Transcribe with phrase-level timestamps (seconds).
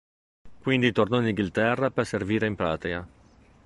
[0.63, 3.07] Quindi tornò in Inghilterra per servire in patria.